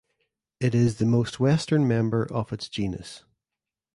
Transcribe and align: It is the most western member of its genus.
It 0.59 0.73
is 0.73 0.97
the 0.97 1.05
most 1.05 1.39
western 1.39 1.87
member 1.87 2.25
of 2.33 2.51
its 2.51 2.67
genus. 2.67 3.23